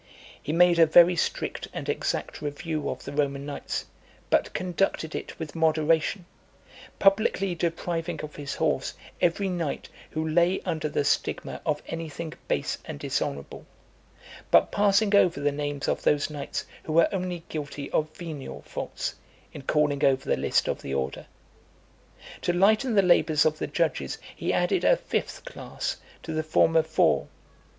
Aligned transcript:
He 0.41 0.51
made 0.51 0.79
a 0.79 0.87
very 0.87 1.15
strict 1.15 1.67
and 1.73 1.87
exact 1.87 2.41
review 2.41 2.89
of 2.89 3.05
the 3.05 3.13
Roman 3.13 3.45
knights, 3.45 3.85
but 4.31 4.51
conducted 4.51 5.13
it 5.13 5.37
with 5.37 5.53
moderation; 5.55 6.25
publicly 6.97 7.53
depriving 7.53 8.19
of 8.21 8.35
his 8.35 8.55
horse 8.55 8.95
every 9.21 9.47
knight 9.47 9.89
who 10.09 10.27
lay 10.27 10.59
under 10.61 10.89
the 10.89 11.03
stigma 11.05 11.61
of 11.67 11.83
any 11.87 12.09
thing 12.09 12.33
base 12.47 12.79
and 12.85 12.99
dishonourable; 12.99 13.67
but 14.49 14.71
passing 14.71 15.13
over 15.13 15.39
the 15.39 15.51
names 15.51 15.87
of 15.87 16.01
those 16.01 16.31
knights 16.31 16.65
who 16.85 16.93
were 16.93 17.07
only 17.11 17.43
guilty 17.47 17.87
of 17.91 18.09
venial 18.17 18.63
faults, 18.63 19.13
in 19.53 19.61
calling 19.61 20.03
over 20.03 20.27
the 20.27 20.35
list 20.35 20.67
of 20.67 20.81
the 20.81 20.95
order. 20.95 21.27
To 22.41 22.51
lighten 22.53 22.95
the 22.95 23.03
labours 23.03 23.45
of 23.45 23.59
the 23.59 23.67
judges, 23.67 24.17
he 24.35 24.51
added 24.51 24.83
a 24.83 24.97
fifth 24.97 25.45
class 25.45 25.97
to 26.23 26.33
the 26.33 26.41
former 26.41 26.81
four. 26.81 27.27